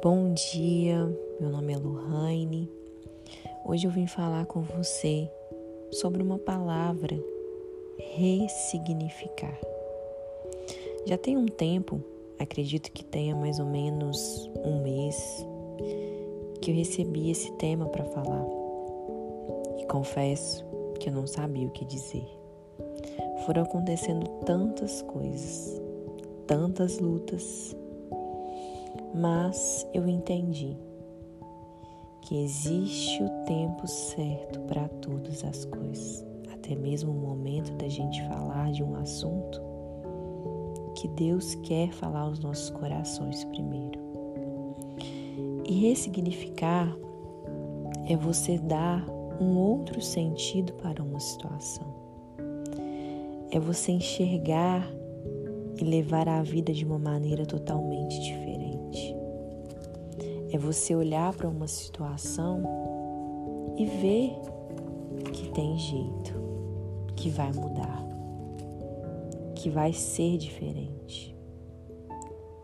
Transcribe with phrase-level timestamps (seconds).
[0.00, 0.96] Bom dia,
[1.40, 2.70] meu nome é Lohane.
[3.66, 5.28] Hoje eu vim falar com você
[5.90, 7.18] sobre uma palavra
[7.98, 9.58] ressignificar.
[11.04, 12.00] Já tem um tempo,
[12.38, 15.44] acredito que tenha mais ou menos um mês,
[16.62, 18.46] que eu recebi esse tema para falar
[19.78, 20.64] e confesso
[21.00, 22.24] que eu não sabia o que dizer.
[23.44, 25.82] Foram acontecendo tantas coisas,
[26.46, 27.74] tantas lutas,
[29.18, 30.76] mas eu entendi
[32.22, 38.22] que existe o tempo certo para todas as coisas, até mesmo o momento da gente
[38.28, 39.60] falar de um assunto
[40.94, 43.98] que Deus quer falar aos nossos corações primeiro.
[45.64, 46.96] E ressignificar
[48.08, 49.06] é você dar
[49.40, 51.86] um outro sentido para uma situação.
[53.50, 54.86] É você enxergar
[55.80, 58.47] e levar a vida de uma maneira totalmente diferente.
[60.50, 62.62] É você olhar para uma situação
[63.76, 64.34] e ver
[65.32, 66.34] que tem jeito,
[67.14, 68.02] que vai mudar,
[69.54, 71.36] que vai ser diferente.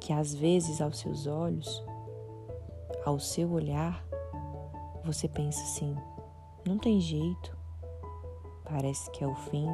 [0.00, 1.84] Que às vezes aos seus olhos,
[3.04, 4.04] ao seu olhar,
[5.04, 5.94] você pensa assim:
[6.66, 7.56] não tem jeito,
[8.64, 9.68] parece que é o fim,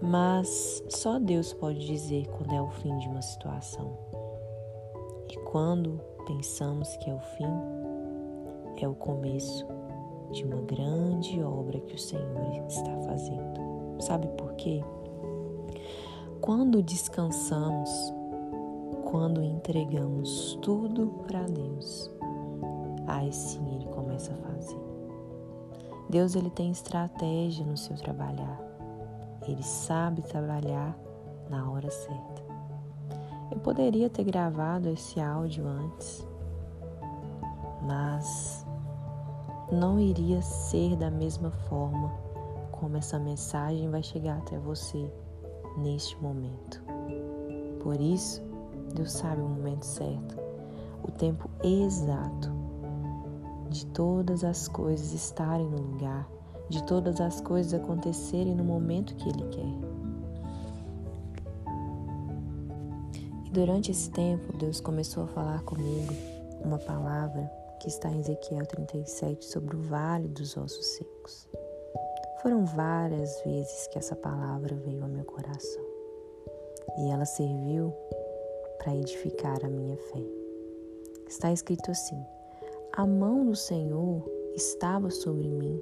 [0.00, 3.96] mas só Deus pode dizer quando é o fim de uma situação.
[5.30, 7.78] E quando pensamos que é o fim,
[8.84, 9.66] é o começo
[10.30, 14.00] de uma grande obra que o Senhor está fazendo.
[14.00, 14.82] Sabe por quê?
[16.40, 17.90] Quando descansamos,
[19.10, 22.10] quando entregamos tudo para Deus,
[23.06, 24.78] aí sim Ele começa a fazer.
[26.08, 28.58] Deus ele tem estratégia no seu trabalhar.
[29.46, 30.98] Ele sabe trabalhar
[31.50, 32.47] na hora certa.
[33.50, 36.26] Eu poderia ter gravado esse áudio antes,
[37.82, 38.66] mas
[39.72, 42.12] não iria ser da mesma forma
[42.72, 45.10] como essa mensagem vai chegar até você
[45.76, 46.82] neste momento.
[47.80, 48.42] Por isso,
[48.94, 50.38] Deus sabe o momento certo,
[51.02, 52.50] o tempo exato
[53.68, 56.28] de todas as coisas estarem no lugar
[56.68, 59.97] de todas as coisas acontecerem no momento que Ele quer.
[63.48, 66.12] E durante esse tempo, Deus começou a falar comigo
[66.62, 67.50] uma palavra
[67.80, 71.48] que está em Ezequiel 37 sobre o vale dos ossos secos.
[72.42, 75.82] Foram várias vezes que essa palavra veio ao meu coração
[76.98, 77.90] e ela serviu
[78.76, 80.22] para edificar a minha fé.
[81.26, 82.22] Está escrito assim:
[82.92, 85.80] A mão do Senhor estava sobre mim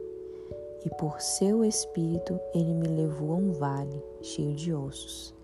[0.85, 5.35] e por seu espírito ele me levou a um vale cheio de ossos.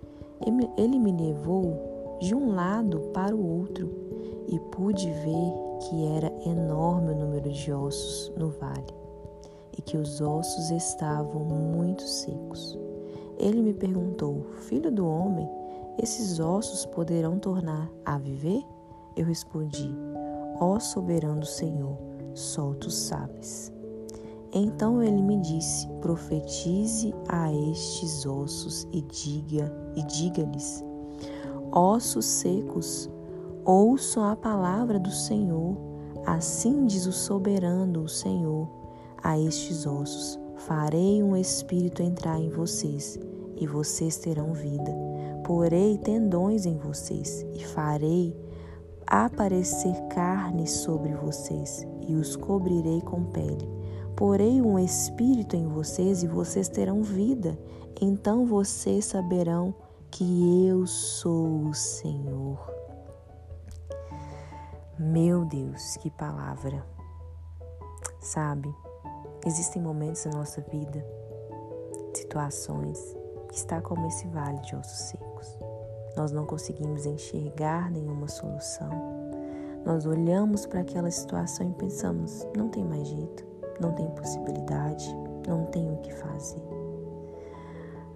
[0.76, 1.91] Ele me levou
[2.22, 3.90] de um lado para o outro
[4.46, 8.94] e pude ver que era enorme o número de ossos no vale
[9.76, 12.78] e que os ossos estavam muito secos.
[13.38, 15.48] Ele me perguntou: Filho do homem,
[16.00, 18.62] esses ossos poderão tornar a viver?
[19.16, 19.92] Eu respondi:
[20.60, 21.98] Ó soberano Senhor,
[22.34, 23.72] só tu sabes.
[24.52, 30.84] Então ele me disse: Profetize a estes ossos e diga e diga-lhes:
[31.72, 33.10] Ossos secos,
[33.64, 35.76] ouçam a palavra do Senhor.
[36.26, 38.68] Assim diz o soberano, o Senhor,
[39.22, 43.18] a estes ossos: Farei um espírito entrar em vocês,
[43.56, 44.92] e vocês terão vida.
[45.44, 48.36] Porei tendões em vocês, e farei
[49.06, 53.82] aparecer carne sobre vocês, e os cobrirei com pele
[54.16, 57.58] Porei um espírito em vocês e vocês terão vida.
[58.00, 59.74] Então vocês saberão
[60.12, 62.58] que eu sou o Senhor.
[64.96, 66.86] Meu Deus, que palavra!
[68.20, 68.72] Sabe,
[69.44, 71.04] existem momentos na nossa vida,
[72.14, 73.16] situações,
[73.48, 75.58] que está como esse vale de ossos secos.
[76.16, 78.90] Nós não conseguimos enxergar nenhuma solução.
[79.84, 85.12] Nós olhamos para aquela situação e pensamos: não tem mais jeito não tem possibilidade,
[85.46, 86.71] não tem o que fazer.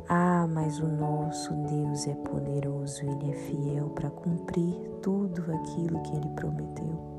[0.09, 6.15] Ah, mas o nosso Deus é poderoso, Ele é fiel para cumprir tudo aquilo que
[6.15, 7.17] Ele prometeu.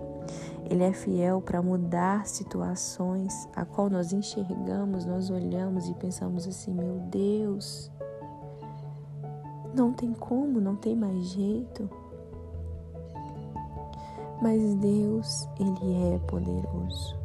[0.69, 6.73] Ele é fiel para mudar situações a qual nós enxergamos, nós olhamos e pensamos assim:
[6.73, 7.91] meu Deus,
[9.73, 11.89] não tem como, não tem mais jeito.
[14.41, 17.17] Mas Deus, Ele é poderoso.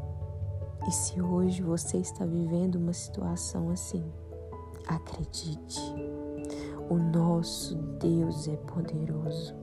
[0.88, 4.04] E se hoje você está vivendo uma situação assim,
[4.86, 5.80] acredite,
[6.88, 9.54] o nosso Deus é poderoso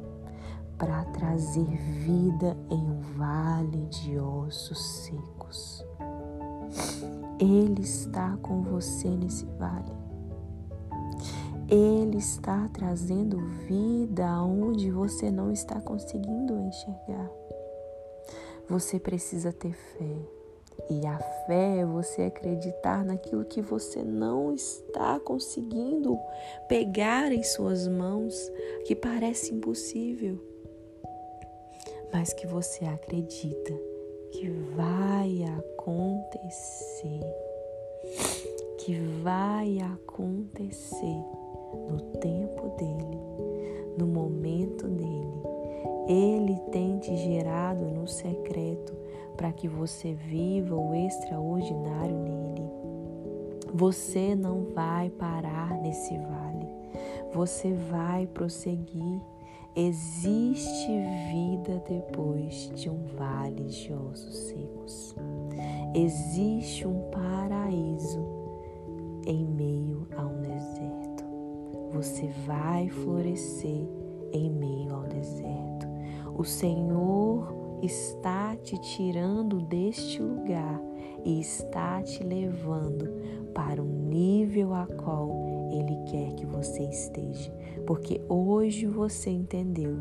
[0.78, 5.86] para trazer vida em um vale de ossos secos.
[7.40, 9.92] Ele está com você nesse vale.
[11.68, 13.38] Ele está trazendo
[13.68, 17.30] vida aonde você não está conseguindo enxergar.
[18.68, 20.39] Você precisa ter fé.
[20.88, 26.18] E a fé é você acreditar naquilo que você não está conseguindo
[26.68, 28.36] pegar em suas mãos,
[28.86, 30.40] que parece impossível,
[32.14, 33.74] mas que você acredita
[34.32, 37.20] que vai acontecer,
[38.78, 41.24] que vai acontecer
[41.90, 43.20] no tempo dele,
[43.98, 45.40] no momento dele.
[46.08, 49.09] Ele tem te gerado no secreto
[49.40, 52.70] para que você viva o extraordinário nele.
[53.74, 56.68] Você não vai parar nesse vale,
[57.34, 59.22] você vai prosseguir.
[59.78, 60.92] Existe
[61.32, 65.16] vida depois de um vale de ossos secos.
[65.96, 68.20] Existe um paraíso
[69.26, 71.24] em meio a um deserto.
[71.94, 73.88] Você vai florescer
[74.34, 75.88] em meio ao deserto.
[76.36, 80.82] O Senhor está te tirando deste lugar
[81.24, 83.10] e está te levando
[83.54, 87.54] para um nível a qual Ele quer que você esteja.
[87.86, 89.98] Porque hoje você entendeu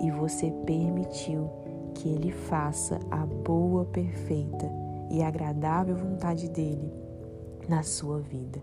[0.00, 1.50] e você permitiu
[1.94, 4.70] que Ele faça a boa, perfeita
[5.10, 6.92] e agradável vontade dele
[7.68, 8.62] na sua vida.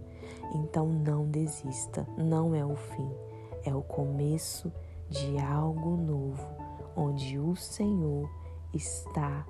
[0.56, 3.10] Então não desista, não é o fim,
[3.66, 4.72] é o começo
[5.10, 6.48] de algo novo,
[6.96, 8.30] onde o Senhor
[8.74, 9.46] está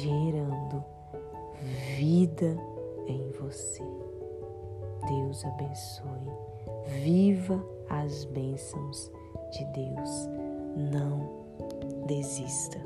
[0.00, 0.84] gerando
[1.96, 2.56] vida
[3.06, 3.82] em você.
[5.06, 6.28] Deus abençoe.
[7.02, 9.10] Viva as bênçãos
[9.52, 10.28] de Deus.
[10.76, 11.44] Não
[12.06, 12.78] desista.